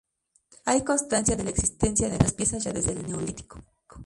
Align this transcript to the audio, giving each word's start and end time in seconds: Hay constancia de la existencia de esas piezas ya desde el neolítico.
Hay 0.65 0.83
constancia 0.83 1.35
de 1.35 1.43
la 1.43 1.51
existencia 1.51 2.09
de 2.09 2.15
esas 2.15 2.33
piezas 2.33 2.63
ya 2.63 2.73
desde 2.73 2.93
el 2.93 3.05
neolítico. 3.05 3.63